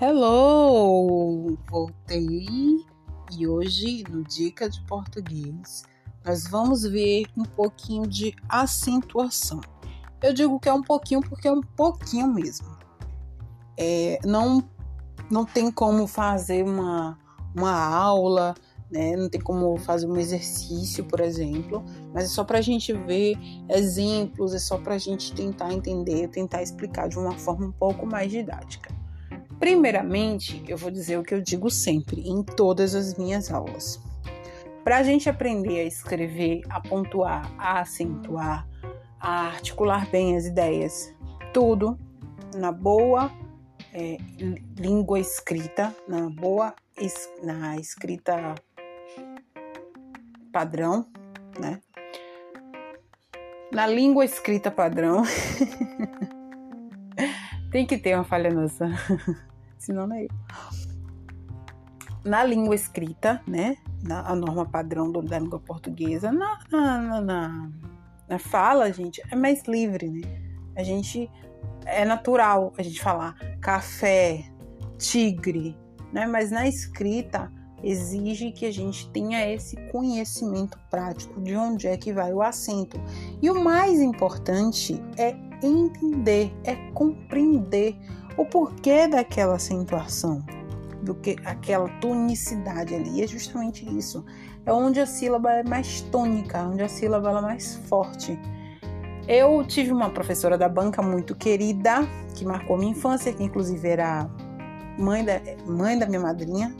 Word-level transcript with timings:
Hello! 0.00 1.56
Voltei 1.70 2.84
e 3.38 3.46
hoje 3.46 4.02
no 4.10 4.24
Dica 4.24 4.68
de 4.68 4.80
Português 4.86 5.84
nós 6.24 6.48
vamos 6.48 6.82
ver 6.82 7.26
um 7.36 7.44
pouquinho 7.44 8.04
de 8.04 8.34
acentuação. 8.48 9.60
Eu 10.20 10.34
digo 10.34 10.58
que 10.58 10.68
é 10.68 10.72
um 10.72 10.82
pouquinho 10.82 11.20
porque 11.20 11.46
é 11.46 11.52
um 11.52 11.60
pouquinho 11.60 12.26
mesmo. 12.26 12.76
É, 13.78 14.18
não, 14.24 14.68
não 15.30 15.44
tem 15.44 15.70
como 15.70 16.08
fazer 16.08 16.64
uma, 16.64 17.16
uma 17.54 17.72
aula, 17.72 18.52
né? 18.90 19.14
não 19.14 19.28
tem 19.28 19.40
como 19.40 19.76
fazer 19.76 20.08
um 20.08 20.16
exercício, 20.16 21.04
por 21.04 21.20
exemplo, 21.20 21.84
mas 22.12 22.24
é 22.24 22.28
só 22.28 22.42
para 22.42 22.58
a 22.58 22.62
gente 22.62 22.92
ver 22.92 23.38
exemplos, 23.68 24.54
é 24.54 24.58
só 24.58 24.76
para 24.76 24.96
a 24.96 24.98
gente 24.98 25.32
tentar 25.32 25.72
entender, 25.72 26.26
tentar 26.30 26.64
explicar 26.64 27.08
de 27.08 27.16
uma 27.16 27.38
forma 27.38 27.66
um 27.66 27.72
pouco 27.72 28.04
mais 28.04 28.28
didática. 28.28 28.93
Primeiramente, 29.58 30.62
eu 30.68 30.76
vou 30.76 30.90
dizer 30.90 31.18
o 31.18 31.22
que 31.22 31.34
eu 31.34 31.40
digo 31.40 31.70
sempre 31.70 32.20
em 32.28 32.42
todas 32.42 32.94
as 32.94 33.16
minhas 33.16 33.50
aulas. 33.50 34.00
Para 34.82 34.98
a 34.98 35.02
gente 35.02 35.30
aprender 35.30 35.80
a 35.80 35.84
escrever, 35.84 36.62
a 36.68 36.80
pontuar, 36.80 37.50
a 37.58 37.80
acentuar, 37.80 38.68
a 39.18 39.46
articular 39.46 40.08
bem 40.10 40.36
as 40.36 40.44
ideias, 40.44 41.14
tudo 41.52 41.98
na 42.54 42.70
boa 42.70 43.32
é, 43.94 44.18
língua 44.76 45.18
escrita, 45.18 45.94
na 46.06 46.28
boa 46.28 46.74
es, 46.98 47.30
na 47.42 47.76
escrita 47.76 48.54
padrão, 50.52 51.06
né? 51.58 51.80
Na 53.72 53.86
língua 53.86 54.24
escrita 54.24 54.70
padrão. 54.70 55.22
Tem 57.72 57.86
que 57.86 57.96
ter 57.98 58.14
uma 58.14 58.24
falha 58.24 58.50
nossa. 58.50 58.88
É 59.92 60.24
eu. 60.24 60.28
Na 62.24 62.42
língua 62.42 62.74
escrita, 62.74 63.42
né? 63.46 63.76
Na, 64.02 64.26
a 64.28 64.34
norma 64.34 64.64
padrão 64.66 65.10
do, 65.10 65.20
da 65.22 65.38
língua 65.38 65.60
portuguesa, 65.60 66.32
na, 66.32 66.58
na, 66.70 67.20
na, 67.20 67.70
na 68.28 68.38
fala, 68.38 68.92
gente, 68.92 69.22
é 69.30 69.36
mais 69.36 69.62
livre, 69.64 70.08
né? 70.08 70.22
A 70.76 70.82
gente 70.82 71.30
é 71.84 72.04
natural 72.04 72.72
a 72.78 72.82
gente 72.82 73.00
falar 73.00 73.34
café, 73.60 74.44
tigre, 74.98 75.76
né? 76.12 76.26
Mas 76.26 76.50
na 76.50 76.66
escrita 76.66 77.52
exige 77.82 78.50
que 78.50 78.64
a 78.64 78.72
gente 78.72 79.10
tenha 79.10 79.46
esse 79.52 79.76
conhecimento 79.90 80.78
prático 80.90 81.40
de 81.40 81.54
onde 81.54 81.86
é 81.86 81.96
que 81.96 82.12
vai 82.12 82.32
o 82.32 82.40
acento. 82.40 82.98
E 83.42 83.50
o 83.50 83.62
mais 83.62 84.00
importante 84.00 85.00
é 85.18 85.36
entender, 85.62 86.52
é 86.64 86.74
compreender 86.92 87.96
o 88.36 88.44
porquê 88.44 89.06
daquela 89.06 89.54
acentuação, 89.56 90.44
do 91.02 91.14
que 91.14 91.36
aquela 91.44 91.88
tonicidade 92.00 92.94
ali. 92.94 93.20
E 93.20 93.22
é 93.22 93.26
justamente 93.26 93.86
isso. 93.96 94.24
É 94.66 94.72
onde 94.72 94.98
a 95.00 95.06
sílaba 95.06 95.52
é 95.52 95.62
mais 95.62 96.00
tônica, 96.00 96.62
onde 96.62 96.82
a 96.82 96.88
sílaba 96.88 97.30
é 97.30 97.40
mais 97.40 97.76
forte. 97.88 98.38
Eu 99.28 99.64
tive 99.66 99.92
uma 99.92 100.10
professora 100.10 100.56
da 100.56 100.68
banca 100.68 101.02
muito 101.02 101.34
querida, 101.34 102.06
que 102.34 102.44
marcou 102.44 102.76
minha 102.76 102.92
infância, 102.92 103.32
que 103.32 103.42
inclusive 103.42 103.88
era 103.88 104.28
mãe 104.98 105.24
da, 105.24 105.40
mãe 105.66 105.98
da 105.98 106.06
minha 106.06 106.20
madrinha, 106.20 106.74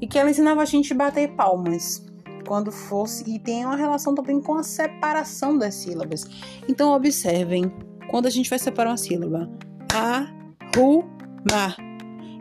e 0.00 0.06
que 0.06 0.18
ela 0.18 0.30
ensinava 0.30 0.62
a 0.62 0.64
gente 0.64 0.92
a 0.92 0.96
bater 0.96 1.32
palmas 1.32 2.04
quando 2.46 2.70
fosse, 2.70 3.24
e 3.28 3.38
tem 3.38 3.64
uma 3.64 3.76
relação 3.76 4.14
também 4.14 4.40
com 4.40 4.54
a 4.54 4.62
separação 4.62 5.56
das 5.56 5.74
sílabas. 5.74 6.26
Então, 6.68 6.92
observem, 6.92 7.72
quando 8.10 8.26
a 8.26 8.30
gente 8.30 8.50
vai 8.50 8.58
separar 8.58 8.90
uma 8.90 8.96
sílaba, 8.96 9.50
a, 9.94 10.33
ru, 10.74 11.04
ma. 11.50 11.74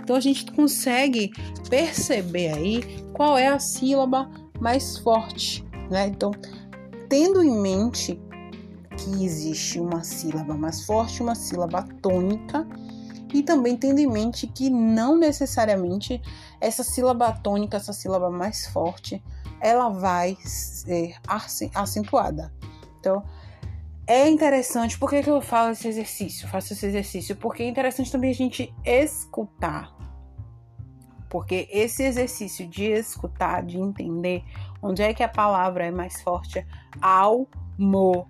Então, 0.02 0.16
a 0.16 0.20
gente 0.20 0.52
consegue 0.52 1.32
perceber 1.70 2.54
aí 2.54 3.04
qual 3.14 3.38
é 3.38 3.48
a 3.48 3.60
sílaba 3.60 4.30
mais 4.60 4.98
forte, 4.98 5.66
né? 5.90 6.08
Então, 6.08 6.32
tendo 7.08 7.44
em 7.44 7.62
mente 7.62 8.20
que 8.98 9.24
existe 9.24 9.80
uma 9.80 10.04
sílaba 10.04 10.56
mais 10.56 10.86
forte, 10.86 11.22
uma 11.22 11.36
sílaba 11.36 11.84
tônica, 12.02 12.68
e 13.34 13.42
também 13.42 13.76
tendo 13.76 14.00
em 14.00 14.08
mente 14.08 14.46
que 14.46 14.70
não 14.70 15.18
necessariamente 15.18 16.22
essa 16.62 16.84
sílaba 16.84 17.32
tônica, 17.32 17.78
essa 17.78 17.92
sílaba 17.92 18.30
mais 18.30 18.68
forte, 18.68 19.24
ela 19.60 19.90
vai 19.90 20.38
ser 20.44 21.16
acentuada. 21.74 22.54
Então, 23.00 23.24
é 24.06 24.28
interessante, 24.28 24.98
por 24.98 25.10
que, 25.10 25.24
que 25.24 25.30
eu 25.30 25.42
falo 25.42 25.72
esse 25.72 25.88
exercício? 25.88 26.48
Faço 26.48 26.74
esse 26.74 26.86
exercício 26.86 27.36
porque 27.36 27.64
é 27.64 27.68
interessante 27.68 28.12
também 28.12 28.32
a 28.32 28.36
gente 28.36 28.74
escutar. 28.84 29.96
Porque 31.30 31.68
esse 31.72 32.04
exercício 32.04 32.68
de 32.68 32.84
escutar, 32.84 33.64
de 33.64 33.80
entender 33.80 34.44
onde 34.82 35.02
é 35.02 35.14
que 35.14 35.24
a 35.24 35.30
palavra 35.30 35.86
é 35.86 35.92
mais 35.92 36.22
forte, 36.22 36.66
almofada. 37.02 38.28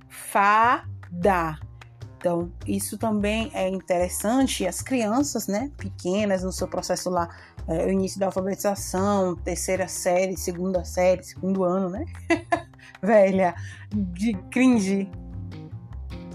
Então, 2.18 2.50
isso 2.66 2.98
também 2.98 3.52
é 3.54 3.68
interessante. 3.68 4.66
As 4.66 4.82
crianças, 4.82 5.48
né, 5.48 5.70
pequenas, 5.76 6.44
no 6.44 6.54
seu 6.54 6.68
processo 6.68 7.10
lá, 7.10 7.28
é, 7.68 7.92
início 7.92 8.20
da 8.20 8.28
alfabetização, 8.28 9.36
terceira 9.36 9.88
série, 9.88 10.38
segunda 10.38 10.86
série, 10.86 11.24
segundo 11.24 11.64
ano, 11.64 11.90
né? 11.90 12.06
Velha, 13.02 13.54
de 13.92 14.34
cringe, 14.50 15.12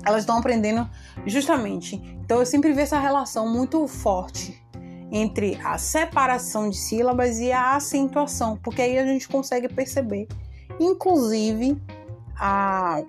elas 0.04 0.20
estão 0.20 0.38
aprendendo 0.38 0.88
justamente. 1.26 1.96
Então 2.24 2.38
eu 2.38 2.46
sempre 2.46 2.70
vejo 2.70 2.82
essa 2.82 2.98
relação 2.98 3.48
muito 3.48 3.86
forte 3.86 4.62
entre 5.10 5.58
a 5.64 5.78
separação 5.78 6.68
de 6.68 6.76
sílabas 6.76 7.38
e 7.38 7.50
a 7.50 7.76
acentuação, 7.76 8.56
porque 8.62 8.82
aí 8.82 8.98
a 8.98 9.06
gente 9.06 9.26
consegue 9.28 9.68
perceber, 9.68 10.28
inclusive, 10.78 11.80
a 12.36 13.02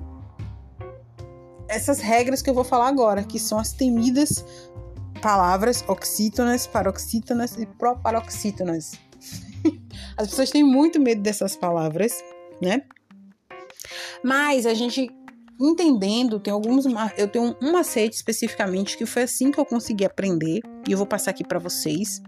essas 1.67 1.99
regras 1.99 2.41
que 2.41 2.49
eu 2.49 2.53
vou 2.53 2.63
falar 2.63 2.87
agora, 2.87 3.23
que 3.23 3.37
são 3.37 3.59
as 3.59 3.71
temidas 3.71 4.43
palavras 5.21 5.83
oxítonas, 5.87 6.65
paroxítonas 6.65 7.55
e 7.57 7.65
proparoxítonas. 7.65 8.93
As 10.17 10.29
pessoas 10.29 10.49
têm 10.49 10.63
muito 10.63 10.99
medo 10.99 11.21
dessas 11.21 11.55
palavras, 11.55 12.13
né? 12.61 12.83
Mas 14.23 14.65
a 14.65 14.73
gente 14.73 15.09
entendendo, 15.59 16.39
tem 16.39 16.53
alguns 16.53 16.85
eu 17.17 17.27
tenho 17.27 17.55
um 17.61 17.71
macete 17.71 18.15
especificamente 18.15 18.97
que 18.97 19.05
foi 19.05 19.23
assim 19.23 19.51
que 19.51 19.59
eu 19.59 19.65
consegui 19.65 20.05
aprender 20.05 20.61
e 20.87 20.91
eu 20.91 20.97
vou 20.97 21.07
passar 21.07 21.31
aqui 21.31 21.43
para 21.43 21.59
vocês. 21.59 22.21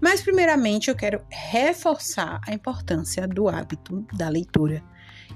Mas 0.00 0.22
primeiramente 0.22 0.88
eu 0.88 0.96
quero 0.96 1.20
reforçar 1.28 2.40
a 2.46 2.54
importância 2.54 3.26
do 3.26 3.48
hábito 3.48 4.06
da 4.14 4.28
leitura. 4.28 4.82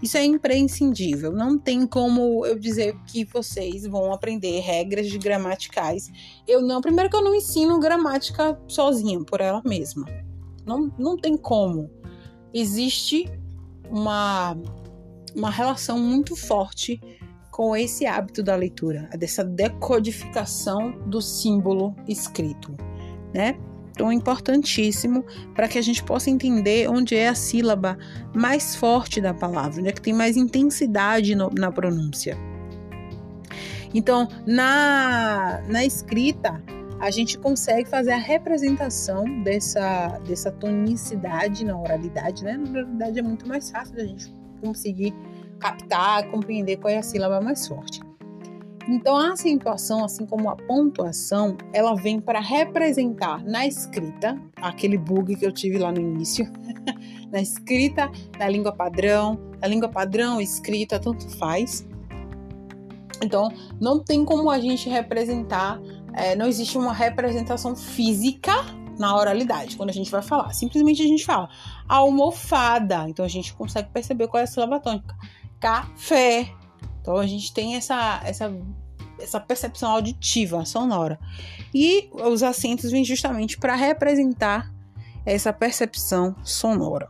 Isso 0.00 0.16
é 0.16 0.24
imprescindível. 0.24 1.32
Não 1.32 1.58
tem 1.58 1.86
como 1.86 2.46
eu 2.46 2.58
dizer 2.58 2.96
que 3.06 3.24
vocês 3.24 3.84
vão 3.86 4.12
aprender 4.12 4.60
regras 4.60 5.08
de 5.08 5.18
gramaticais. 5.18 6.10
Eu 6.46 6.62
não, 6.62 6.80
primeiro 6.80 7.10
que 7.10 7.16
eu 7.16 7.22
não 7.22 7.34
ensino 7.34 7.78
gramática 7.78 8.58
sozinha 8.66 9.22
por 9.24 9.40
ela 9.40 9.60
mesma. 9.64 10.06
Não, 10.64 10.92
não 10.98 11.16
tem 11.16 11.36
como. 11.36 11.90
Existe 12.54 13.28
uma 13.90 14.56
uma 15.34 15.50
relação 15.50 15.98
muito 15.98 16.36
forte 16.36 17.00
com 17.50 17.76
esse 17.76 18.06
hábito 18.06 18.42
da 18.42 18.56
leitura, 18.56 19.10
dessa 19.18 19.44
decodificação 19.44 20.92
do 21.06 21.20
símbolo 21.20 21.94
escrito, 22.08 22.74
né? 23.34 23.56
Então 23.90 24.10
é 24.10 24.14
importantíssimo 24.14 25.22
para 25.54 25.68
que 25.68 25.76
a 25.76 25.82
gente 25.82 26.02
possa 26.02 26.30
entender 26.30 26.88
onde 26.88 27.14
é 27.14 27.28
a 27.28 27.34
sílaba 27.34 27.98
mais 28.34 28.74
forte 28.74 29.20
da 29.20 29.34
palavra, 29.34 29.80
onde 29.80 29.90
é 29.90 29.92
que 29.92 30.00
tem 30.00 30.14
mais 30.14 30.36
intensidade 30.36 31.34
no, 31.34 31.50
na 31.50 31.70
pronúncia. 31.70 32.38
Então, 33.94 34.26
na, 34.46 35.62
na 35.68 35.84
escrita, 35.84 36.62
a 36.98 37.10
gente 37.10 37.36
consegue 37.36 37.86
fazer 37.86 38.12
a 38.12 38.16
representação 38.16 39.42
dessa, 39.42 40.18
dessa 40.26 40.50
tonicidade 40.50 41.62
na 41.66 41.78
oralidade, 41.78 42.42
né? 42.42 42.56
Na 42.56 42.70
oralidade 42.70 43.18
é 43.18 43.22
muito 43.22 43.46
mais 43.46 43.70
fácil 43.70 43.94
da 43.94 44.06
gente 44.06 44.41
conseguir 44.62 45.12
captar, 45.58 46.28
compreender 46.30 46.76
qual 46.76 46.92
é 46.92 46.98
a 46.98 47.02
sílaba 47.02 47.40
mais 47.40 47.66
forte. 47.66 48.00
Então, 48.88 49.16
a 49.16 49.32
acentuação, 49.32 50.04
assim 50.04 50.26
como 50.26 50.50
a 50.50 50.56
pontuação, 50.56 51.56
ela 51.72 51.94
vem 51.94 52.20
para 52.20 52.40
representar 52.40 53.44
na 53.44 53.66
escrita, 53.66 54.36
aquele 54.56 54.98
bug 54.98 55.36
que 55.36 55.46
eu 55.46 55.52
tive 55.52 55.78
lá 55.78 55.92
no 55.92 56.00
início, 56.00 56.50
na 57.30 57.40
escrita 57.40 58.10
da 58.36 58.48
língua 58.48 58.72
padrão, 58.72 59.38
a 59.60 59.68
língua 59.68 59.88
padrão, 59.88 60.40
escrita, 60.40 60.98
tanto 60.98 61.28
faz. 61.36 61.86
Então, 63.22 63.52
não 63.80 64.02
tem 64.02 64.24
como 64.24 64.50
a 64.50 64.58
gente 64.58 64.88
representar, 64.88 65.80
é, 66.14 66.34
não 66.34 66.46
existe 66.46 66.76
uma 66.76 66.92
representação 66.92 67.76
física 67.76 68.52
na 68.98 69.16
oralidade, 69.16 69.76
quando 69.76 69.90
a 69.90 69.92
gente 69.92 70.10
vai 70.10 70.22
falar. 70.22 70.52
Simplesmente 70.52 71.02
a 71.02 71.06
gente 71.06 71.24
fala 71.24 71.48
almofada. 71.88 73.08
Então 73.08 73.24
a 73.24 73.28
gente 73.28 73.54
consegue 73.54 73.90
perceber 73.90 74.28
qual 74.28 74.40
é 74.40 74.44
a 74.44 74.46
sílaba 74.46 74.80
tônica. 74.80 75.14
Café. 75.60 76.52
Então 77.00 77.16
a 77.16 77.26
gente 77.26 77.52
tem 77.52 77.76
essa, 77.76 78.20
essa, 78.24 78.52
essa 79.18 79.40
percepção 79.40 79.90
auditiva, 79.90 80.64
sonora. 80.64 81.18
E 81.74 82.10
os 82.12 82.42
acentos 82.42 82.90
vêm 82.90 83.04
justamente 83.04 83.58
para 83.58 83.74
representar 83.74 84.72
essa 85.24 85.52
percepção 85.52 86.34
sonora. 86.42 87.08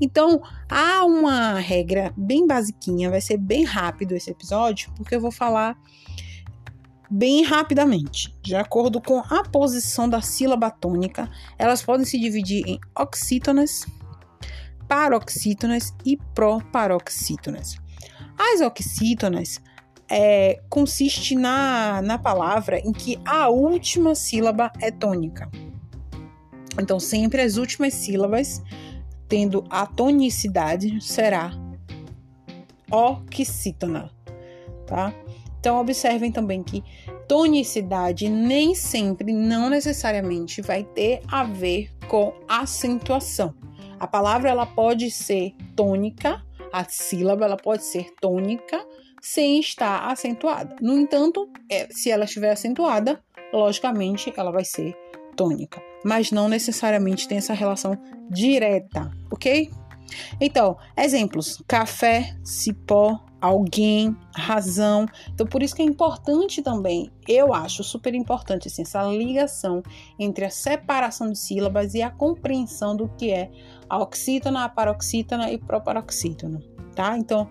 Então, 0.00 0.40
há 0.68 1.04
uma 1.04 1.58
regra 1.58 2.12
bem 2.16 2.46
basiquinha, 2.46 3.10
vai 3.10 3.20
ser 3.20 3.36
bem 3.36 3.64
rápido 3.64 4.12
esse 4.12 4.30
episódio, 4.30 4.90
porque 4.96 5.14
eu 5.14 5.20
vou 5.20 5.30
falar 5.30 5.76
bem 7.10 7.42
rapidamente. 7.42 8.34
De 8.42 8.54
acordo 8.54 9.00
com 9.00 9.18
a 9.18 9.42
posição 9.44 10.08
da 10.08 10.20
sílaba 10.20 10.70
tônica, 10.70 11.30
elas 11.58 11.82
podem 11.82 12.04
se 12.04 12.18
dividir 12.18 12.64
em 12.66 12.78
oxítonas, 12.98 13.86
paroxítonas 14.86 15.94
e 16.04 16.16
proparoxítonas. 16.34 17.76
As 18.38 18.60
oxítonas 18.60 19.60
é, 20.10 20.60
consiste 20.68 21.34
na, 21.34 22.00
na 22.02 22.18
palavra 22.18 22.78
em 22.78 22.92
que 22.92 23.18
a 23.24 23.48
última 23.48 24.14
sílaba 24.14 24.72
é 24.80 24.90
tônica. 24.90 25.50
Então, 26.80 27.00
sempre 27.00 27.42
as 27.42 27.56
últimas 27.56 27.92
sílabas, 27.94 28.62
tendo 29.28 29.64
a 29.68 29.84
tonicidade, 29.84 31.00
será 31.00 31.50
oxítona, 32.90 34.10
tá? 34.86 35.12
Então, 35.58 35.80
observem 35.80 36.30
também 36.30 36.62
que 36.62 36.82
tonicidade 37.26 38.28
nem 38.28 38.74
sempre, 38.74 39.32
não 39.32 39.68
necessariamente, 39.68 40.62
vai 40.62 40.84
ter 40.84 41.20
a 41.28 41.44
ver 41.44 41.90
com 42.08 42.32
acentuação. 42.48 43.54
A 43.98 44.06
palavra 44.06 44.48
ela 44.48 44.64
pode 44.64 45.10
ser 45.10 45.54
tônica, 45.74 46.42
a 46.72 46.84
sílaba 46.84 47.44
ela 47.44 47.56
pode 47.56 47.84
ser 47.84 48.12
tônica 48.20 48.84
sem 49.20 49.58
estar 49.58 50.08
acentuada. 50.08 50.76
No 50.80 50.96
entanto, 50.96 51.50
é, 51.70 51.88
se 51.90 52.10
ela 52.10 52.24
estiver 52.24 52.52
acentuada, 52.52 53.20
logicamente 53.52 54.32
ela 54.36 54.52
vai 54.52 54.64
ser 54.64 54.94
tônica, 55.36 55.82
mas 56.04 56.30
não 56.30 56.48
necessariamente 56.48 57.26
tem 57.26 57.38
essa 57.38 57.54
relação 57.54 57.98
direta, 58.30 59.10
ok? 59.30 59.70
Então, 60.40 60.76
exemplos: 60.96 61.62
café, 61.66 62.36
cipó, 62.42 63.20
alguém, 63.40 64.16
razão. 64.34 65.06
Então, 65.32 65.46
por 65.46 65.62
isso 65.62 65.74
que 65.74 65.82
é 65.82 65.84
importante 65.84 66.62
também, 66.62 67.10
eu 67.26 67.52
acho 67.54 67.84
super 67.84 68.14
importante 68.14 68.68
assim, 68.68 68.82
essa 68.82 69.02
ligação 69.04 69.82
entre 70.18 70.44
a 70.44 70.50
separação 70.50 71.30
de 71.30 71.38
sílabas 71.38 71.94
e 71.94 72.02
a 72.02 72.10
compreensão 72.10 72.96
do 72.96 73.08
que 73.08 73.30
é 73.30 73.50
a 73.88 73.98
oxítona, 73.98 74.64
a 74.64 74.68
paroxítona 74.68 75.50
e 75.50 75.58
proparoxítona, 75.58 76.60
tá? 76.94 77.16
Então, 77.16 77.48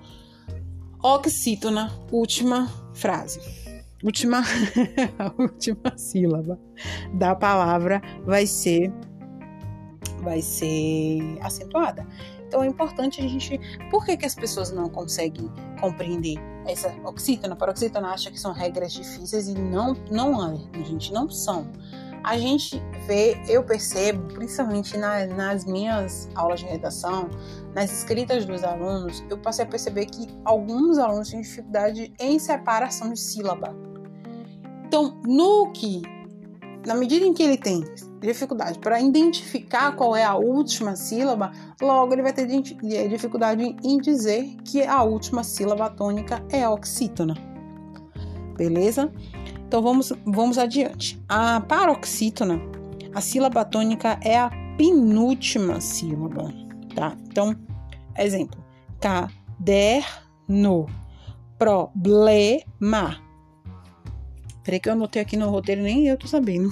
oxítona, 1.02 1.92
última 2.12 2.68
frase. 2.94 3.40
Última, 4.04 4.44
a 5.18 5.32
última 5.42 5.98
sílaba 5.98 6.60
da 7.14 7.36
palavra 7.36 8.00
vai 8.24 8.46
ser 8.46 8.94
vai 10.22 10.42
ser 10.42 11.38
acentuada. 11.42 12.06
Então 12.48 12.64
é 12.64 12.68
importante 12.68 13.22
a 13.22 13.28
gente. 13.28 13.60
Por 13.92 14.06
que, 14.06 14.18
que 14.18 14.26
as 14.26 14.34
pessoas 14.34 14.72
não 14.72 14.90
conseguem 14.90 15.52
compreender 15.80 16.38
essa 16.66 16.94
oxítona, 17.04 17.56
paroxítona, 17.56 18.10
acha 18.10 18.32
que 18.32 18.40
são 18.40 18.52
regras 18.52 18.94
difíceis 18.94 19.48
e 19.48 19.54
não, 19.54 19.96
não 20.10 20.46
é, 20.54 20.84
gente, 20.84 21.14
não 21.14 21.30
são. 21.30 21.68
A 22.24 22.38
gente 22.38 22.82
vê, 23.06 23.42
eu 23.48 23.64
percebo, 23.64 24.34
principalmente 24.34 24.98
na, 24.98 25.26
nas 25.28 25.64
minhas 25.64 26.30
aulas 26.36 26.60
de 26.60 26.66
redação, 26.66 27.30
nas 27.74 27.92
escritas 27.92 28.44
dos 28.46 28.64
alunos, 28.64 29.24
eu 29.30 29.38
passei 29.38 29.64
a 29.64 29.68
perceber 29.68 30.08
que 30.08 30.28
alguns 30.44 30.98
alunos 30.98 31.30
têm 31.30 31.42
dificuldade 31.42 32.14
em 32.20 32.38
separação 32.38 33.14
de 33.14 33.20
sílaba. 33.20 33.74
Então, 34.86 35.22
no 35.26 35.72
que 35.72 36.02
na 36.88 36.96
medida 36.96 37.26
em 37.26 37.34
que 37.34 37.44
ele 37.44 37.58
tem 37.58 37.84
dificuldade 38.22 38.80
para 38.80 39.02
identificar 39.02 39.92
qual 39.92 40.16
é 40.16 40.24
a 40.24 40.36
última 40.36 40.96
sílaba, 40.96 41.52
logo 41.82 42.14
ele 42.14 42.22
vai 42.22 42.32
ter 42.32 42.50
é, 42.50 43.08
dificuldade 43.10 43.76
em 43.84 43.98
dizer 43.98 44.56
que 44.64 44.82
a 44.84 45.04
última 45.04 45.44
sílaba 45.44 45.90
tônica 45.90 46.42
é 46.50 46.68
oxítona. 46.68 47.36
Beleza? 48.56 49.12
Então 49.68 49.82
vamos, 49.82 50.14
vamos 50.26 50.58
adiante. 50.58 51.22
A 51.28 51.60
paroxítona, 51.60 52.58
a 53.14 53.20
sílaba 53.20 53.66
tônica 53.66 54.18
é 54.24 54.40
a 54.40 54.50
penúltima 54.78 55.82
sílaba, 55.82 56.54
tá? 56.96 57.18
Então, 57.28 57.54
exemplo: 58.18 58.64
caderno, 59.02 60.86
problema 61.60 63.27
Peraí 64.68 64.82
que 64.82 64.90
eu 64.90 64.94
anotei 64.94 65.22
aqui 65.22 65.38
no 65.38 65.50
roteiro, 65.50 65.82
nem 65.82 66.10
eu 66.10 66.18
tô 66.18 66.28
sabendo. 66.28 66.70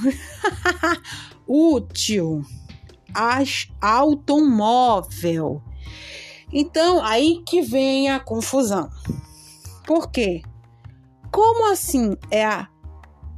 Útil. 1.48 2.42
As, 3.14 3.70
automóvel. 3.80 5.64
Então, 6.52 7.02
aí 7.02 7.42
que 7.48 7.62
vem 7.62 8.10
a 8.10 8.20
confusão. 8.20 8.90
Por 9.88 10.12
quê? 10.12 10.42
Como 11.32 11.72
assim 11.72 12.18
é 12.30 12.44
a 12.44 12.68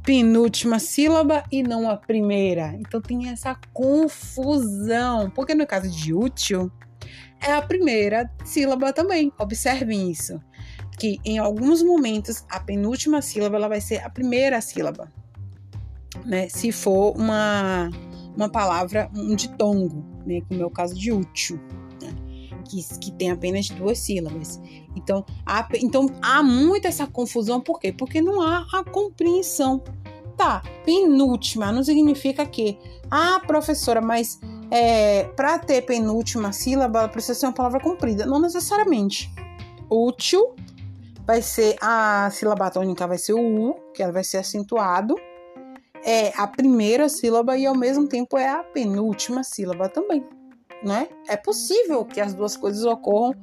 penúltima 0.02 0.80
sílaba 0.80 1.44
e 1.52 1.62
não 1.62 1.88
a 1.88 1.96
primeira? 1.96 2.74
Então 2.80 3.00
tem 3.00 3.28
essa 3.28 3.56
confusão. 3.72 5.30
Porque 5.30 5.54
no 5.54 5.68
caso 5.68 5.88
de 5.88 6.12
útil, 6.12 6.68
é 7.40 7.52
a 7.52 7.62
primeira 7.62 8.28
sílaba 8.44 8.92
também. 8.92 9.32
Observem 9.38 10.10
isso 10.10 10.40
que 10.98 11.20
em 11.24 11.38
alguns 11.38 11.82
momentos 11.82 12.44
a 12.50 12.58
penúltima 12.58 13.22
sílaba 13.22 13.56
ela 13.56 13.68
vai 13.68 13.80
ser 13.80 14.04
a 14.04 14.10
primeira 14.10 14.60
sílaba, 14.60 15.12
né? 16.24 16.48
Se 16.48 16.72
for 16.72 17.16
uma, 17.16 17.90
uma 18.36 18.48
palavra, 18.48 19.10
um 19.14 19.34
ditongo, 19.34 20.04
né? 20.26 20.40
Como 20.48 20.62
é 20.62 20.66
o 20.66 20.70
caso 20.70 20.94
de 20.94 21.12
útil, 21.12 21.58
né? 22.02 22.12
que, 22.64 22.82
que 22.98 23.12
tem 23.12 23.30
apenas 23.30 23.68
duas 23.68 23.98
sílabas. 23.98 24.60
Então 24.96 25.24
há, 25.46 25.66
então 25.74 26.10
há 26.20 26.42
muito 26.42 26.86
essa 26.86 27.06
confusão, 27.06 27.60
por 27.60 27.78
quê? 27.78 27.92
Porque 27.92 28.20
não 28.20 28.42
há 28.42 28.66
a 28.72 28.84
compreensão. 28.84 29.82
Tá, 30.36 30.62
penúltima 30.84 31.72
não 31.72 31.82
significa 31.82 32.46
que, 32.46 32.78
ah, 33.10 33.40
professora, 33.44 34.00
mas 34.00 34.38
é, 34.70 35.24
para 35.24 35.58
ter 35.58 35.82
penúltima 35.82 36.52
sílaba 36.52 37.08
precisa 37.08 37.34
ser 37.34 37.46
uma 37.46 37.52
palavra 37.52 37.80
comprida. 37.80 38.24
Não 38.24 38.40
necessariamente. 38.40 39.30
Útil 39.90 40.54
vai 41.28 41.42
ser 41.42 41.76
a 41.82 42.30
sílaba 42.30 42.70
tônica 42.70 43.06
vai 43.06 43.18
ser 43.18 43.34
o 43.34 43.68
U, 43.68 43.74
que 43.92 44.02
ela 44.02 44.10
vai 44.10 44.24
ser 44.24 44.38
acentuado. 44.38 45.14
É 46.02 46.32
a 46.34 46.46
primeira 46.46 47.06
sílaba 47.06 47.58
e 47.58 47.66
ao 47.66 47.76
mesmo 47.76 48.08
tempo 48.08 48.38
é 48.38 48.48
a 48.48 48.64
penúltima 48.64 49.44
sílaba 49.44 49.90
também, 49.90 50.26
né? 50.82 51.06
É 51.28 51.36
possível 51.36 52.02
que 52.06 52.18
as 52.18 52.32
duas 52.32 52.56
coisas 52.56 52.82
ocorram 52.82 53.34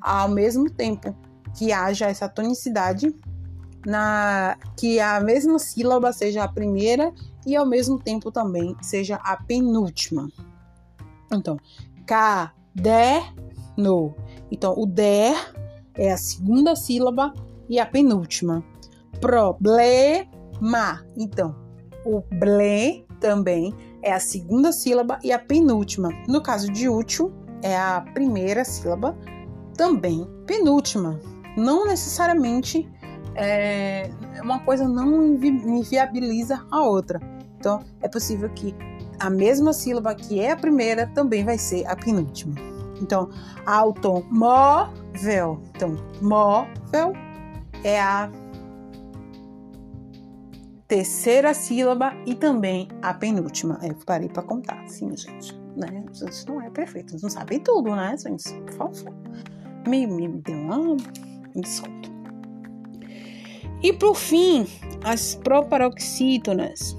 ao 0.00 0.30
mesmo 0.30 0.70
tempo, 0.70 1.14
que 1.54 1.70
haja 1.70 2.06
essa 2.06 2.30
tonicidade 2.30 3.14
na 3.84 4.56
que 4.74 4.98
a 4.98 5.20
mesma 5.20 5.58
sílaba 5.58 6.14
seja 6.14 6.44
a 6.44 6.48
primeira 6.48 7.12
e 7.46 7.54
ao 7.54 7.66
mesmo 7.66 7.98
tempo 7.98 8.32
também 8.32 8.74
seja 8.80 9.16
a 9.16 9.36
penúltima. 9.36 10.30
Então, 11.30 11.58
caderno. 12.06 13.34
Então, 14.50 14.72
o 14.78 14.86
der 14.86 15.34
é 15.96 16.12
a 16.12 16.16
segunda 16.16 16.74
sílaba 16.76 17.32
e 17.68 17.78
a 17.78 17.86
penúltima. 17.86 18.64
Problema. 19.20 20.26
Então, 21.16 21.54
o 22.04 22.20
ble 22.36 23.06
também 23.20 23.74
é 24.02 24.12
a 24.12 24.20
segunda 24.20 24.72
sílaba 24.72 25.18
e 25.22 25.32
a 25.32 25.38
penúltima. 25.38 26.10
No 26.28 26.42
caso 26.42 26.70
de 26.70 26.88
útil, 26.88 27.32
é 27.62 27.76
a 27.76 28.00
primeira 28.12 28.64
sílaba, 28.64 29.16
também 29.76 30.26
penúltima. 30.46 31.18
Não 31.56 31.86
necessariamente 31.86 32.88
é, 33.34 34.10
uma 34.42 34.60
coisa 34.60 34.86
não 34.86 35.34
inviabiliza 35.34 36.64
a 36.70 36.82
outra. 36.82 37.20
Então, 37.58 37.82
é 38.02 38.08
possível 38.08 38.50
que 38.50 38.74
a 39.18 39.30
mesma 39.30 39.72
sílaba 39.72 40.14
que 40.14 40.40
é 40.40 40.50
a 40.50 40.56
primeira 40.56 41.06
também 41.06 41.44
vai 41.44 41.56
ser 41.56 41.86
a 41.86 41.96
penúltima. 41.96 42.73
Então, 43.04 43.28
automóvel. 43.66 45.60
Então, 45.74 45.96
móvel 46.22 47.12
é 47.84 48.00
a 48.00 48.30
terceira 50.88 51.52
sílaba 51.52 52.14
e 52.26 52.34
também 52.34 52.88
a 53.02 53.12
penúltima. 53.12 53.78
Eu 53.82 53.94
parei 54.06 54.28
para 54.28 54.42
contar, 54.42 54.88
sim, 54.88 55.14
gente. 55.14 55.54
Né? 55.76 56.04
Isso 56.12 56.48
não 56.48 56.62
é 56.62 56.70
perfeito, 56.70 57.10
vocês 57.10 57.22
não 57.22 57.30
sabem 57.30 57.60
tudo, 57.60 57.94
né, 57.94 58.16
gente? 58.16 58.54
Por 58.62 58.72
favor. 58.72 59.14
Me, 59.86 60.06
me 60.06 60.28
deu 60.28 60.56
uma. 60.56 60.96
Desculpa. 61.54 62.08
E 63.82 63.92
por 63.92 64.14
fim, 64.14 64.66
as 65.04 65.34
proparoxítonas, 65.34 66.96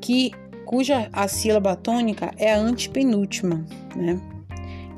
que 0.00 0.30
cuja 0.68 1.08
a 1.14 1.26
sílaba 1.26 1.74
tônica 1.74 2.30
é 2.36 2.52
a 2.52 2.58
antepenúltima, 2.58 3.64
né? 3.96 4.20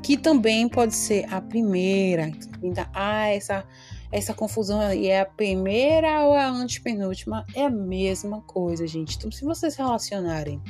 Que 0.03 0.17
também 0.17 0.67
pode 0.67 0.93
ser 0.93 1.33
a 1.33 1.39
primeira. 1.39 2.29
Então, 2.61 2.85
ah, 2.93 3.29
essa 3.29 3.65
essa 4.11 4.33
confusão 4.33 4.81
aí 4.81 5.07
é 5.07 5.21
a 5.21 5.25
primeira 5.25 6.25
ou 6.25 6.33
a 6.33 6.45
antepenúltima, 6.45 7.45
é 7.55 7.63
a 7.63 7.69
mesma 7.69 8.41
coisa, 8.41 8.85
gente. 8.85 9.15
Então, 9.15 9.31
se 9.31 9.45
vocês 9.45 9.77
relacionarem 9.77 10.61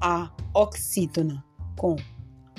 a 0.00 0.30
oxítona 0.54 1.44
com 1.76 1.96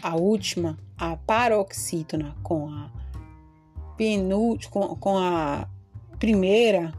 a 0.03 0.15
última, 0.15 0.77
a 0.95 1.17
paroxítona 1.17 2.35
com 2.43 2.69
a 2.69 2.91
penúltima, 3.97 4.71
com, 4.71 4.95
com 4.97 5.17
a 5.17 5.67
primeira, 6.19 6.93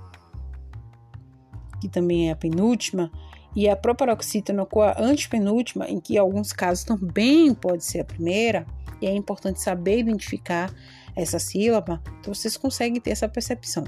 que 1.80 1.88
também 1.88 2.28
é 2.28 2.32
a 2.32 2.36
penúltima, 2.36 3.12
e 3.56 3.68
a 3.70 3.74
proparoxítona 3.74 4.66
com 4.66 4.82
a 4.82 4.94
antepenúltima, 4.98 5.88
em 5.88 5.98
que 5.98 6.18
alguns 6.18 6.52
casos 6.52 6.84
também 6.84 7.54
pode 7.54 7.82
ser 7.82 8.00
a 8.00 8.04
primeira, 8.04 8.66
e 9.00 9.06
é 9.06 9.14
importante 9.14 9.60
saber 9.60 9.98
identificar 9.98 10.70
essa 11.16 11.38
sílaba, 11.38 12.02
então 12.20 12.34
vocês 12.34 12.58
conseguem 12.58 13.00
ter 13.00 13.12
essa 13.12 13.26
percepção. 13.26 13.84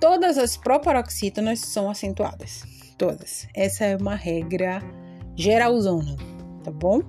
Todas 0.00 0.38
as 0.38 0.56
proparoxítonas 0.56 1.60
são 1.60 1.90
acentuadas, 1.90 2.64
todas. 2.96 3.46
Essa 3.54 3.84
é 3.84 3.96
uma 3.96 4.14
regra 4.14 4.82
geralzona, 5.34 6.16
tá 6.64 6.70
bom? 6.70 7.02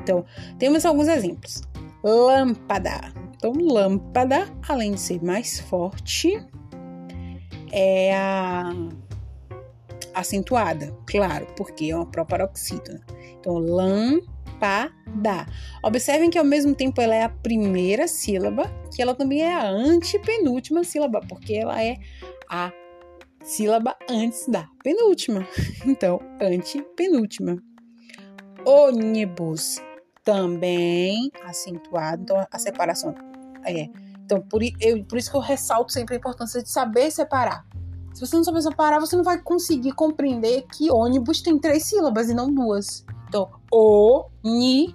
Então, 0.00 0.24
temos 0.58 0.84
alguns 0.84 1.08
exemplos. 1.08 1.62
Lâmpada. 2.02 3.12
Então, 3.36 3.52
lâmpada, 3.52 4.46
além 4.68 4.92
de 4.92 5.00
ser 5.00 5.22
mais 5.22 5.58
forte, 5.60 6.38
é 7.72 8.14
a 8.14 8.72
acentuada, 10.14 10.96
claro, 11.06 11.46
porque 11.56 11.90
é 11.90 11.96
uma 11.96 12.06
proparoxítona. 12.06 13.00
Então, 13.38 13.58
lâmpada. 13.58 15.46
Observem 15.82 16.30
que 16.30 16.38
ao 16.38 16.44
mesmo 16.44 16.74
tempo 16.74 17.00
ela 17.00 17.14
é 17.14 17.24
a 17.24 17.28
primeira 17.28 18.06
sílaba, 18.08 18.70
que 18.94 19.02
ela 19.02 19.14
também 19.14 19.42
é 19.42 19.54
a 19.54 19.68
antepenúltima 19.68 20.84
sílaba, 20.84 21.20
porque 21.28 21.54
ela 21.54 21.82
é 21.82 21.96
a 22.48 22.72
sílaba 23.42 23.96
antes 24.08 24.48
da 24.48 24.68
penúltima. 24.82 25.46
Então, 25.84 26.18
antepenúltima. 26.40 27.62
Ônibus 28.64 29.82
também 30.24 31.30
acentuado, 31.44 32.22
então 32.22 32.46
a 32.50 32.58
separação 32.58 33.14
é. 33.64 33.88
Então, 34.24 34.40
por, 34.40 34.62
eu, 34.80 35.04
por 35.04 35.18
isso 35.18 35.30
que 35.30 35.36
eu 35.36 35.40
ressalto 35.40 35.92
sempre 35.92 36.14
a 36.14 36.18
importância 36.18 36.62
de 36.62 36.70
saber 36.70 37.10
separar. 37.10 37.66
Se 38.14 38.20
você 38.20 38.36
não 38.36 38.44
saber 38.44 38.62
separar, 38.62 39.00
você 39.00 39.16
não 39.16 39.24
vai 39.24 39.42
conseguir 39.42 39.90
compreender 39.90 40.64
que 40.72 40.88
ônibus 40.88 41.42
tem 41.42 41.58
três 41.58 41.82
sílabas 41.82 42.30
e 42.30 42.34
não 42.34 42.48
duas. 42.54 43.04
Então, 43.28 43.50
ônibus. 43.72 44.92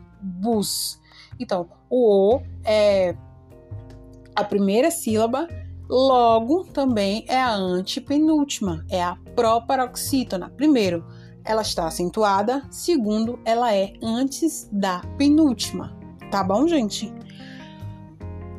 Então, 1.38 1.70
o 1.90 2.38
O 2.38 2.42
é 2.64 3.14
a 4.34 4.44
primeira 4.46 4.90
sílaba, 4.90 5.50
logo 5.90 6.64
também 6.72 7.26
é 7.28 7.38
a 7.38 7.54
antepenúltima, 7.54 8.86
é 8.90 9.04
a 9.04 9.18
proparoxítona. 9.36 10.50
Primeiro, 10.52 11.06
ela 11.44 11.62
está 11.62 11.88
acentuada, 11.88 12.66
segundo, 12.72 13.38
ela 13.44 13.76
é 13.76 13.96
antes 14.02 14.70
da 14.72 15.02
penúltima. 15.18 15.94
Tá 16.32 16.42
bom, 16.42 16.66
gente? 16.70 17.14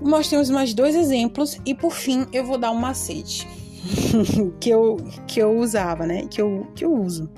Nós 0.03 0.29
temos 0.29 0.51
mais 0.51 0.75
dois 0.75 0.95
exemplos 0.95 1.59
e 1.65 1.75
por 1.75 1.93
fim 1.93 2.27
eu 2.31 2.45
vou 2.45 2.59
dar 2.59 2.73
um 2.73 2.79
macete 2.79 3.60
que 4.61 4.71
eu 4.71 4.97
que 5.27 5.41
eu 5.41 5.59
usava, 5.59 6.07
né? 6.07 6.27
Que 6.29 6.41
eu 6.41 6.67
que 6.75 6.85
eu 6.85 6.93
uso 6.93 7.31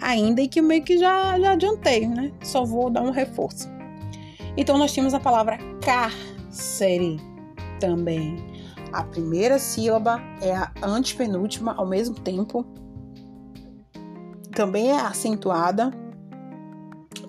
ainda 0.00 0.40
e 0.40 0.48
que 0.48 0.60
meio 0.60 0.82
que 0.82 0.98
já, 0.98 1.38
já 1.38 1.52
adiantei, 1.52 2.06
né? 2.06 2.32
Só 2.42 2.64
vou 2.64 2.90
dar 2.90 3.02
um 3.02 3.10
reforço. 3.10 3.68
Então, 4.56 4.78
nós 4.78 4.92
temos 4.92 5.14
a 5.14 5.20
palavra 5.20 5.58
cárcere 5.84 7.18
também. 7.78 8.36
A 8.92 9.04
primeira 9.04 9.58
sílaba 9.58 10.20
é 10.40 10.54
a 10.54 10.72
antepenúltima 10.82 11.74
ao 11.74 11.86
mesmo 11.86 12.14
tempo. 12.16 12.64
Também 14.52 14.90
é 14.90 14.96
acentuada. 14.96 15.92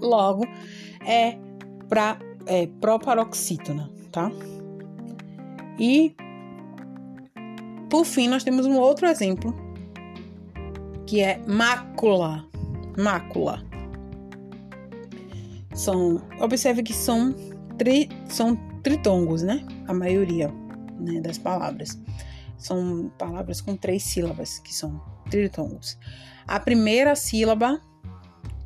Logo, 0.01 0.45
é 1.05 1.37
para 1.87 2.17
é, 2.45 2.67
proparoxítona, 2.79 3.91
tá? 4.11 4.31
E 5.77 6.15
por 7.89 8.05
fim, 8.05 8.27
nós 8.27 8.43
temos 8.43 8.65
um 8.65 8.77
outro 8.77 9.07
exemplo 9.07 9.55
que 11.05 11.21
é 11.21 11.41
mácula 11.47 12.49
mácula. 12.99 13.63
São, 15.73 16.21
observe 16.39 16.83
que 16.83 16.93
são, 16.93 17.33
tri, 17.77 18.09
são 18.27 18.55
tritongos, 18.83 19.41
né? 19.41 19.65
A 19.87 19.93
maioria 19.93 20.53
né, 20.99 21.21
das 21.21 21.37
palavras. 21.37 21.97
São 22.57 23.09
palavras 23.17 23.61
com 23.61 23.77
três 23.77 24.03
sílabas, 24.03 24.59
que 24.59 24.73
são 24.75 25.01
tritongos. 25.29 25.97
A 26.45 26.59
primeira 26.59 27.15
sílaba, 27.15 27.81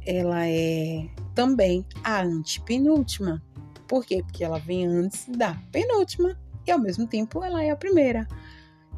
ela 0.06 0.48
é 0.48 1.08
também 1.36 1.86
a 2.04 2.24
antepenúltima. 2.24 3.42
Por 3.88 4.04
quê? 4.04 4.24
Porque 4.24 4.44
ela 4.44 4.58
vem 4.58 4.88
antes 4.88 5.28
da 5.30 5.54
penúltima 5.72 6.40
e 6.66 6.72
ao 6.72 6.80
mesmo 6.80 7.06
tempo 7.06 7.44
ela 7.44 7.64
é 7.64 7.70
a 7.70 7.76
primeira. 7.76 8.28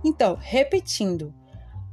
Então, 0.05 0.37
repetindo, 0.39 1.33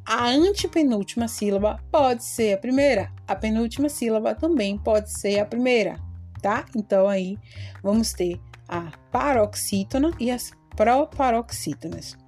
a 0.04 0.28
antepenúltima 0.28 1.26
sílaba 1.26 1.82
pode 1.90 2.22
ser 2.22 2.52
a 2.52 2.58
primeira, 2.58 3.10
a 3.26 3.34
penúltima 3.34 3.88
sílaba 3.88 4.34
também 4.34 4.76
pode 4.76 5.10
ser 5.10 5.38
a 5.38 5.46
primeira, 5.46 5.98
tá? 6.42 6.66
Então 6.76 7.08
aí 7.08 7.38
vamos 7.82 8.12
ter 8.12 8.38
a 8.68 8.92
paroxítona 9.10 10.10
e 10.20 10.30
as 10.30 10.52
proparoxítonas. 10.76 12.18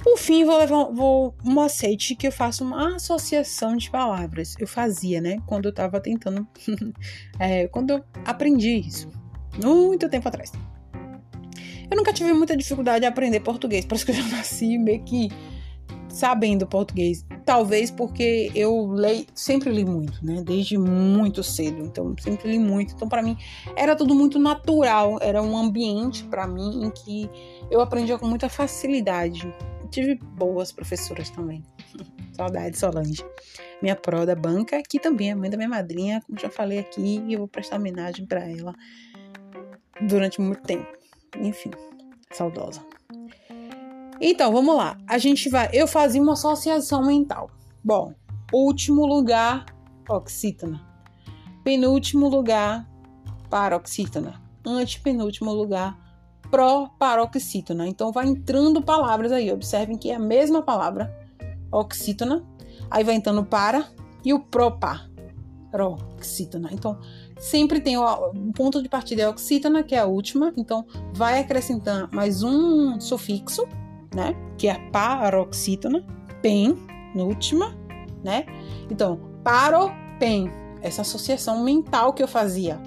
Por 0.00 0.18
fim, 0.18 0.44
vou 0.44 0.58
levar 0.58 0.86
vou, 0.86 1.32
um 1.44 1.52
macete 1.52 2.16
que 2.16 2.26
eu 2.26 2.32
faço 2.32 2.64
uma 2.64 2.96
associação 2.96 3.76
de 3.76 3.88
palavras. 3.88 4.56
Eu 4.58 4.66
fazia, 4.66 5.20
né? 5.20 5.36
Quando 5.46 5.66
eu 5.66 5.70
estava 5.70 6.00
tentando. 6.00 6.44
é, 7.38 7.68
quando 7.68 7.90
eu 7.90 8.04
aprendi 8.24 8.80
isso. 8.80 9.08
Muito 9.62 10.08
tempo 10.08 10.26
atrás. 10.26 10.50
Eu 11.92 11.96
nunca 11.96 12.10
tive 12.10 12.32
muita 12.32 12.56
dificuldade 12.56 13.04
em 13.04 13.08
aprender 13.08 13.40
português. 13.40 13.84
Parece 13.84 14.06
que 14.06 14.12
eu 14.12 14.14
já 14.14 14.26
nasci 14.34 14.78
meio 14.78 15.04
que 15.04 15.28
sabendo 16.08 16.66
português. 16.66 17.22
Talvez 17.44 17.90
porque 17.90 18.50
eu 18.54 18.86
leio, 18.86 19.26
sempre 19.34 19.70
li 19.70 19.84
muito, 19.84 20.24
né? 20.24 20.42
Desde 20.42 20.78
muito 20.78 21.42
cedo. 21.42 21.84
Então, 21.84 22.14
sempre 22.18 22.50
li 22.50 22.58
muito. 22.58 22.94
Então, 22.94 23.06
para 23.06 23.22
mim, 23.22 23.36
era 23.76 23.94
tudo 23.94 24.14
muito 24.14 24.38
natural. 24.38 25.18
Era 25.20 25.42
um 25.42 25.54
ambiente 25.54 26.24
para 26.24 26.46
mim 26.46 26.86
em 26.86 26.90
que 26.90 27.28
eu 27.70 27.78
aprendia 27.82 28.16
com 28.16 28.26
muita 28.26 28.48
facilidade. 28.48 29.54
tive 29.90 30.14
boas 30.14 30.72
professoras 30.72 31.28
também. 31.28 31.62
Saudade, 32.32 32.78
Solange. 32.78 33.22
Minha 33.82 33.96
pró 33.96 34.24
da 34.24 34.34
banca, 34.34 34.82
que 34.82 34.98
também 34.98 35.30
é 35.30 35.34
mãe 35.34 35.50
da 35.50 35.58
minha 35.58 35.68
madrinha, 35.68 36.22
como 36.26 36.40
já 36.40 36.48
falei 36.48 36.78
aqui, 36.78 37.22
e 37.26 37.34
eu 37.34 37.40
vou 37.40 37.48
prestar 37.48 37.76
homenagem 37.76 38.24
para 38.24 38.48
ela 38.48 38.74
durante 40.00 40.40
muito 40.40 40.62
tempo. 40.62 41.01
Enfim, 41.38 41.70
saudosa. 42.32 42.80
Então, 44.20 44.52
vamos 44.52 44.76
lá. 44.76 44.96
A 45.08 45.18
gente 45.18 45.48
vai. 45.48 45.68
Eu 45.72 45.86
fazia 45.86 46.22
uma 46.22 46.34
associação 46.34 47.04
mental. 47.04 47.50
Bom, 47.82 48.14
último 48.52 49.04
lugar, 49.04 49.66
oxítona. 50.08 50.80
Penúltimo 51.64 52.28
lugar, 52.28 52.88
paroxítona. 53.50 54.40
Antepenúltimo 54.64 55.52
lugar, 55.52 55.98
proparoxítona. 56.50 57.88
Então, 57.88 58.12
vai 58.12 58.26
entrando 58.26 58.80
palavras 58.80 59.32
aí. 59.32 59.50
Observem 59.50 59.98
que 59.98 60.10
é 60.10 60.14
a 60.14 60.20
mesma 60.20 60.62
palavra, 60.62 61.12
oxítona. 61.72 62.46
Aí 62.90 63.02
vai 63.02 63.14
entrando 63.14 63.44
para 63.44 63.88
e 64.24 64.32
o 64.32 64.38
propa, 64.38 65.10
proparoxítona. 65.70 66.68
Então, 66.72 67.00
sempre 67.42 67.80
tem 67.80 67.98
o, 67.98 68.32
ponto 68.54 68.82
de 68.82 68.88
partida 68.88 69.22
é 69.22 69.28
oxítona, 69.28 69.82
que 69.82 69.94
é 69.94 69.98
a 69.98 70.06
última. 70.06 70.52
Então, 70.56 70.86
vai 71.12 71.40
acrescentar 71.40 72.08
mais 72.12 72.42
um 72.42 72.98
sufixo 73.00 73.66
né? 74.14 74.34
Que 74.56 74.68
é 74.68 74.72
a 74.72 74.90
paroxítona, 74.90 76.04
pen, 76.40 76.76
última, 77.14 77.74
né? 78.22 78.46
Então, 78.90 79.18
paro, 79.42 79.90
pen, 80.18 80.50
essa 80.80 81.02
associação 81.02 81.62
mental 81.62 82.12
que 82.12 82.22
eu 82.22 82.28
fazia 82.28 82.80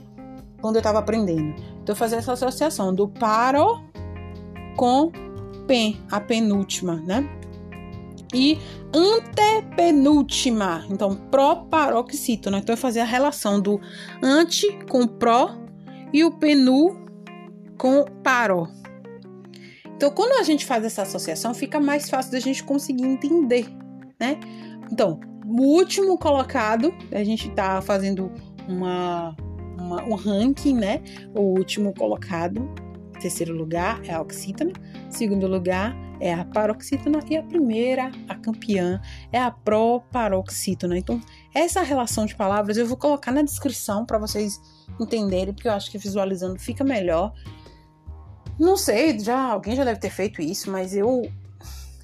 quando 0.62 0.75
eu 0.75 0.79
estava 0.79 1.00
aprendendo. 1.00 1.55
Então, 1.81 1.93
eu 1.93 1.95
fazia 1.95 2.17
essa 2.17 2.33
associação 2.33 2.93
do 2.93 3.07
paro 3.07 3.81
com 4.75 5.12
pen, 5.67 6.00
a 6.12 6.19
penúltima, 6.19 6.95
né? 6.95 7.27
E 8.36 8.60
antepenúltima, 8.94 10.86
então 10.89 11.15
proparoxítona. 11.15 12.58
Então, 12.60 12.74
eu 12.74 12.77
fazia 12.77 13.04
a 13.04 13.06
relação 13.06 13.62
do 13.62 13.80
ante 14.22 14.68
com 14.89 15.08
pró 15.08 15.56
e 16.12 16.22
o 16.25 16.32
penu 16.32 17.06
com 17.77 18.04
paro. 18.22 18.68
Então, 19.96 20.12
quando 20.12 20.34
a 20.38 20.44
gente 20.44 20.65
faz 20.65 20.84
essa 20.84 21.04
associação, 21.04 21.54
fica 21.54 21.80
mais 21.80 22.10
fácil 22.10 22.34
da 22.34 22.39
gente 22.42 22.62
conseguir 22.62 23.06
entender, 23.06 23.68
né? 24.20 24.38
Então, 24.92 25.22
o 25.46 25.62
último 25.62 26.18
colocado, 26.18 26.94
a 27.13 27.24
gente 27.24 27.50
tá 27.51 27.82
fazendo 27.82 28.30
uma, 28.68 29.34
uma, 29.77 30.04
um 30.04 30.15
ranking, 30.15 30.75
né? 30.75 31.01
O 31.34 31.42
último 31.42 31.94
colocado 31.94 32.70
terceiro 33.22 33.56
lugar 33.56 34.01
é 34.06 34.13
a 34.13 34.22
oxítona, 34.22 34.74
segundo 35.10 35.48
lugar 35.48 35.96
é 36.19 36.34
a 36.34 36.45
paroxítona 36.45 37.19
e 37.29 37.38
a 37.38 37.43
primeira, 37.43 38.12
a 38.27 38.36
campeã, 38.36 39.01
é 39.31 39.39
a 39.39 39.51
proparoxítona. 39.51 40.98
Então, 40.98 41.22
essa 41.53 41.81
relação 41.81 42.25
de 42.25 42.36
palavras 42.36 42.77
eu 42.77 42.86
vou 42.86 42.98
colocar 42.98 43.31
na 43.31 43.41
descrição 43.41 44.05
para 44.05 44.17
vocês 44.17 44.60
entenderem, 45.00 45.53
porque 45.53 45.67
eu 45.67 45.74
acho 45.74 45.91
que 45.91 45.98
visualizando 45.98 46.60
fica 46.60 46.84
melhor. 46.84 47.34
Não 48.60 48.77
sei, 48.77 49.19
já 49.19 49.51
alguém 49.51 49.75
já 49.75 49.84
deve 49.84 50.00
ter 50.00 50.10
feito 50.10 50.41
isso, 50.41 50.72
mas 50.72 50.95
eu 50.95 51.29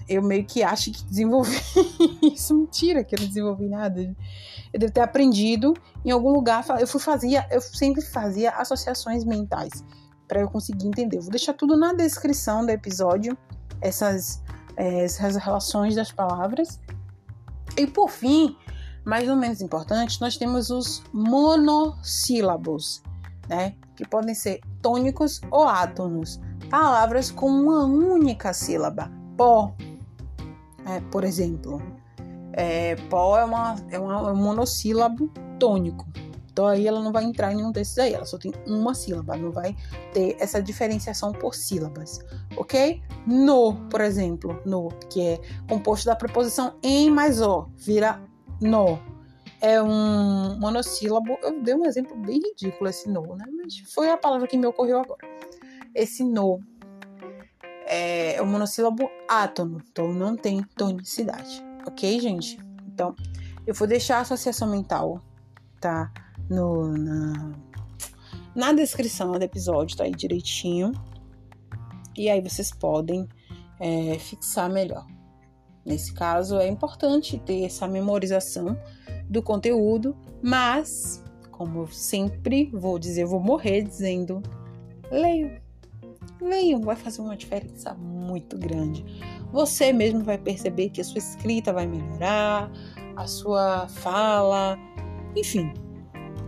eu 0.08 0.22
meio 0.22 0.44
que 0.46 0.62
acho 0.62 0.92
que 0.92 1.04
desenvolvi 1.06 1.56
isso. 2.34 2.54
Mentira, 2.54 3.04
que 3.04 3.16
eu 3.16 3.20
não 3.20 3.28
desenvolvi 3.28 3.70
nada. 3.70 4.14
Eu 4.74 4.80
devo 4.80 4.92
ter 4.92 5.02
aprendido 5.02 5.74
em 6.04 6.12
algum 6.12 6.32
lugar. 6.32 6.66
Eu 6.80 6.88
fui 6.88 7.00
fazia, 7.00 7.48
eu 7.50 7.62
sempre 7.62 8.02
fazia 8.02 8.52
associações 8.52 9.24
mentais 9.24 9.84
para 10.28 10.42
eu 10.42 10.50
conseguir 10.50 10.88
entender. 10.88 11.18
Eu 11.18 11.22
vou 11.22 11.32
deixar 11.32 11.54
tudo 11.54 11.78
na 11.78 11.94
descrição 11.94 12.66
do 12.66 12.72
episódio, 12.72 13.38
essas, 13.82 14.42
é, 14.78 15.04
essas 15.04 15.36
relações 15.36 15.96
das 15.96 16.12
palavras. 16.12 16.80
E 17.78 17.88
por 17.88 18.10
fim, 18.10 18.56
mais 19.06 19.28
ou 19.28 19.36
menos 19.36 19.62
importante, 19.62 20.22
nós 20.22 20.38
temos 20.38 20.70
os 20.70 21.04
monossílabos, 21.14 23.02
né? 23.50 23.76
Que 23.96 24.08
podem 24.08 24.36
ser 24.36 24.62
tônicos 24.82 25.42
ou 25.50 25.68
átonos. 25.68 26.40
Palavras 26.70 27.32
com 27.32 27.48
uma 27.48 27.86
única 27.86 28.54
sílaba. 28.54 29.12
Pó, 29.36 29.74
é, 30.86 31.00
por 31.12 31.24
exemplo, 31.24 31.82
é, 32.54 32.96
pó 33.10 33.38
é, 33.38 33.44
uma, 33.44 33.76
é, 33.90 34.00
uma, 34.00 34.30
é 34.30 34.32
um 34.32 34.36
monossílabo 34.36 35.28
tônico. 35.60 36.06
Então 36.62 36.70
aí 36.70 36.86
ela 36.86 37.02
não 37.02 37.12
vai 37.12 37.24
entrar 37.24 37.52
em 37.52 37.56
nenhum 37.56 37.72
desses 37.72 37.98
aí, 37.98 38.14
ela 38.14 38.24
só 38.24 38.38
tem 38.38 38.54
uma 38.68 38.94
sílaba, 38.94 39.36
não 39.36 39.52
vai 39.52 39.76
ter 40.14 40.38
essa 40.40 40.62
diferenciação 40.62 41.32
por 41.32 41.56
sílabas, 41.56 42.20
ok? 42.56 43.02
No, 43.26 43.74
por 43.90 44.00
exemplo, 44.00 44.62
no, 44.64 44.90
que 45.10 45.22
é 45.22 45.42
composto 45.68 46.06
da 46.06 46.16
preposição 46.16 46.76
em 46.84 47.10
mais 47.10 47.42
o, 47.42 47.68
vira 47.76 48.22
no. 48.62 49.00
É 49.60 49.82
um 49.82 50.60
monossílabo, 50.60 51.36
eu 51.42 51.64
dei 51.64 51.74
um 51.74 51.84
exemplo 51.84 52.16
bem 52.16 52.40
ridículo 52.40 52.88
esse 52.88 53.10
no, 53.10 53.36
né? 53.36 53.46
Mas 53.58 53.80
foi 53.92 54.12
a 54.12 54.18
palavra 54.18 54.48
que 54.48 54.56
me 54.56 54.68
ocorreu 54.68 55.00
agora. 55.00 55.28
Esse 55.96 56.24
no 56.24 56.60
é, 57.88 58.36
é 58.36 58.42
um 58.44 58.46
monossílabo 58.46 59.10
átono, 59.28 59.82
então 59.92 60.14
não 60.14 60.38
tem 60.38 60.62
tonicidade, 60.78 61.64
ok, 61.88 62.20
gente? 62.20 62.60
Então, 62.86 63.16
eu 63.66 63.74
vou 63.74 63.88
deixar 63.88 64.18
a 64.18 64.22
associação 64.22 64.70
mental, 64.70 65.24
tá? 65.80 66.12
No, 66.52 66.98
na, 66.98 67.54
na 68.54 68.74
descrição 68.74 69.32
do 69.32 69.42
episódio, 69.42 69.96
tá 69.96 70.04
aí 70.04 70.12
direitinho. 70.12 70.92
E 72.18 72.30
aí 72.30 72.42
vocês 72.42 72.72
podem 72.72 73.26
é, 73.80 74.20
fixar 74.20 74.70
melhor. 74.70 75.08
Nesse 75.86 76.14
caso, 76.14 76.58
é 76.58 76.68
importante 76.68 77.40
ter 77.40 77.64
essa 77.64 77.88
memorização 77.88 78.78
do 79.30 79.42
conteúdo, 79.42 80.14
mas, 80.44 81.24
como 81.50 81.84
eu 81.84 81.88
sempre 81.88 82.70
vou 82.74 83.00
dizer, 83.00 83.26
vou 83.26 83.40
morrer 83.40 83.84
dizendo: 83.84 84.44
leio, 85.10 85.58
leiam, 86.42 86.82
vai 86.82 86.98
fazer 86.98 87.22
uma 87.22 87.38
diferença 87.38 87.94
muito 87.94 88.58
grande. 88.58 89.06
Você 89.54 89.94
mesmo 89.94 90.22
vai 90.22 90.38
perceber 90.38 90.90
que 90.90 91.00
a 91.00 91.04
sua 91.06 91.20
escrita 91.20 91.72
vai 91.72 91.88
melhorar, 91.88 92.70
a 93.16 93.26
sua 93.26 93.88
fala, 93.88 94.78
enfim. 95.34 95.72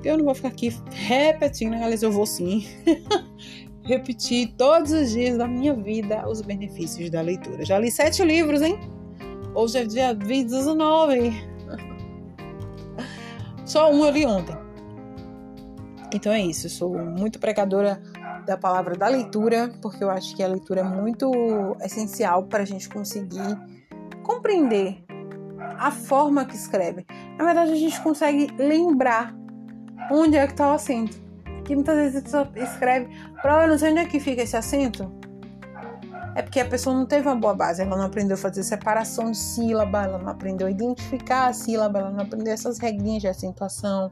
Eu 0.03 0.17
não 0.17 0.25
vou 0.25 0.35
ficar 0.35 0.49
aqui 0.49 0.75
repetindo, 0.91 1.73
aliás, 1.75 2.03
eu 2.03 2.11
vou 2.11 2.25
sim 2.25 2.67
repetir 3.83 4.53
todos 4.57 4.91
os 4.91 5.11
dias 5.11 5.37
da 5.37 5.47
minha 5.47 5.73
vida 5.73 6.27
os 6.27 6.41
benefícios 6.41 7.09
da 7.09 7.21
leitura. 7.21 7.63
Já 7.63 7.79
li 7.79 7.89
sete 7.89 8.23
livros, 8.23 8.61
hein? 8.61 8.77
Hoje 9.55 9.77
é 9.77 9.85
dia 9.85 10.13
19. 10.13 11.31
Só 13.65 13.91
um 13.91 14.03
eu 14.03 14.11
li 14.11 14.25
ontem. 14.25 14.57
Então 16.13 16.31
é 16.31 16.41
isso, 16.41 16.67
eu 16.67 16.71
sou 16.71 16.97
muito 16.97 17.39
pregadora 17.39 18.01
da 18.45 18.57
palavra 18.57 18.95
da 18.95 19.07
leitura, 19.07 19.73
porque 19.81 20.03
eu 20.03 20.09
acho 20.09 20.35
que 20.35 20.43
a 20.43 20.47
leitura 20.47 20.81
é 20.81 20.83
muito 20.83 21.31
essencial 21.81 22.43
para 22.43 22.63
a 22.63 22.65
gente 22.65 22.89
conseguir 22.89 23.57
compreender 24.21 25.03
a 25.77 25.91
forma 25.91 26.45
que 26.45 26.55
escreve. 26.55 27.05
Na 27.37 27.45
verdade, 27.45 27.71
a 27.71 27.75
gente 27.75 27.99
consegue 28.01 28.47
lembrar 28.57 29.33
onde 30.11 30.37
é 30.37 30.45
que 30.45 30.53
está 30.53 30.71
o 30.71 30.73
acento. 30.73 31.21
Que 31.65 31.75
muitas 31.75 31.95
vezes 31.95 32.17
a 32.17 32.21
pessoa 32.21 32.51
escreve, 32.55 33.07
prova, 33.41 33.67
não 33.67 33.77
sei 33.77 33.91
onde 33.91 34.01
é 34.01 34.05
que 34.05 34.19
fica 34.19 34.41
esse 34.41 34.57
acento. 34.57 35.11
É 36.35 36.41
porque 36.41 36.59
a 36.59 36.65
pessoa 36.65 36.95
não 36.95 37.05
teve 37.05 37.27
uma 37.27 37.35
boa 37.35 37.53
base, 37.53 37.81
ela 37.81 37.95
não 37.95 38.05
aprendeu 38.05 38.35
a 38.35 38.39
fazer 38.39 38.63
separação 38.63 39.29
de 39.31 39.37
sílaba, 39.37 40.03
ela 40.03 40.17
não 40.17 40.29
aprendeu 40.29 40.67
a 40.67 40.71
identificar 40.71 41.47
a 41.47 41.53
sílaba, 41.53 41.99
ela 41.99 42.09
não 42.09 42.21
aprendeu 42.21 42.53
essas 42.53 42.79
regrinhas 42.79 43.21
de 43.21 43.27
acentuação. 43.27 44.11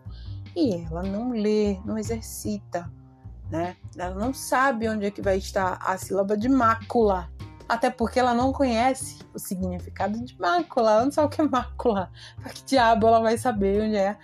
E 0.55 0.85
ela 0.85 1.01
não 1.01 1.31
lê, 1.31 1.79
não 1.83 1.97
exercita 1.97 2.89
né? 3.51 3.75
Ela 3.95 4.15
não 4.15 4.33
sabe 4.33 4.87
onde 4.87 5.05
é 5.05 5.11
que 5.11 5.21
vai 5.21 5.37
estar 5.37 5.77
a 5.81 5.97
sílaba 5.97 6.37
de 6.37 6.47
mácula, 6.47 7.29
até 7.67 7.89
porque 7.89 8.19
ela 8.19 8.33
não 8.33 8.53
conhece 8.53 9.19
o 9.33 9.39
significado 9.39 10.23
de 10.23 10.39
mácula, 10.39 10.93
ela 10.93 11.05
não 11.05 11.11
sabe 11.11 11.27
o 11.27 11.29
que 11.29 11.41
é 11.41 11.47
mácula. 11.47 12.09
Para 12.41 12.53
que 12.53 12.63
diabo 12.63 13.07
ela 13.07 13.19
vai 13.19 13.37
saber 13.37 13.81
onde 13.81 13.97
é 13.97 14.17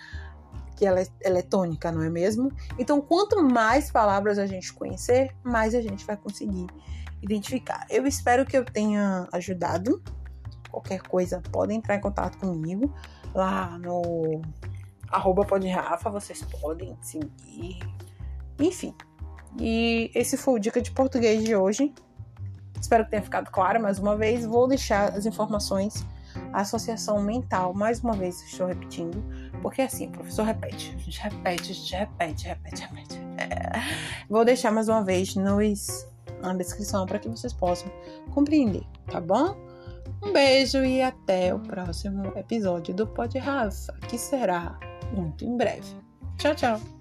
que 0.78 0.86
ela 0.86 1.02
é, 1.02 1.08
ela 1.22 1.40
é 1.40 1.42
tônica, 1.42 1.92
não 1.92 2.04
é 2.04 2.10
mesmo? 2.10 2.52
Então, 2.78 3.02
quanto 3.02 3.44
mais 3.44 3.92
palavras 3.92 4.38
a 4.38 4.46
gente 4.46 4.72
conhecer, 4.72 5.36
mais 5.44 5.74
a 5.74 5.82
gente 5.82 6.06
vai 6.06 6.16
conseguir 6.16 6.68
identificar. 7.22 7.86
Eu 7.90 8.06
espero 8.06 8.46
que 8.46 8.56
eu 8.56 8.64
tenha 8.64 9.28
ajudado. 9.34 10.02
Qualquer 10.70 11.02
coisa, 11.02 11.42
podem 11.52 11.78
entrar 11.78 11.96
em 11.96 12.02
contato 12.02 12.38
comigo 12.38 12.94
lá 13.34 13.78
no 13.80 14.42
arroba 15.10 15.46
Rafa, 15.74 16.10
vocês 16.10 16.44
podem 16.44 16.96
seguir. 17.02 17.80
Enfim, 18.60 18.94
e 19.60 20.12
esse 20.14 20.38
foi 20.38 20.56
o 20.56 20.60
Dica 20.60 20.82
de 20.82 20.92
Português 20.92 21.44
de 21.44 21.56
hoje. 21.56 21.94
Espero 22.80 23.06
que 23.06 23.12
tenha 23.12 23.24
ficado 23.24 23.50
claro 23.50 23.82
mais 23.82 23.98
uma 23.98 24.16
vez. 24.16 24.46
Vou 24.46 24.68
deixar 24.68 25.14
as 25.14 25.26
informações, 25.26 26.06
a 26.54 26.62
associação 26.62 27.22
mental, 27.22 27.74
mais 27.74 28.02
uma 28.02 28.14
vez 28.14 28.42
estou 28.44 28.68
repetindo, 28.68 29.24
porque 29.68 29.82
assim, 29.82 30.08
o 30.08 30.12
professor 30.12 30.46
repete, 30.46 30.96
a 30.96 30.98
gente 30.98 31.20
repete, 31.20 31.72
a 31.72 31.76
gente 31.76 31.94
repete, 31.94 32.48
repete, 32.48 32.82
repete. 32.84 33.20
É. 33.38 34.26
Vou 34.30 34.46
deixar 34.46 34.72
mais 34.72 34.88
uma 34.88 35.04
vez 35.04 35.36
nos, 35.36 36.08
na 36.42 36.54
descrição 36.54 37.06
para 37.06 37.20
que 37.20 37.28
vocês 37.28 37.52
possam 37.52 37.92
compreender, 38.34 38.84
tá 39.12 39.20
bom? 39.20 39.58
Um 40.24 40.32
beijo 40.32 40.86
e 40.86 41.02
até 41.02 41.54
o 41.54 41.60
próximo 41.60 42.32
episódio 42.38 42.96
do 42.96 43.06
Pod 43.06 43.38
Rafa, 43.38 43.92
que 44.08 44.18
será 44.18 44.80
muito 45.14 45.44
em 45.44 45.58
breve. 45.58 45.98
Tchau, 46.38 46.56
tchau! 46.56 46.97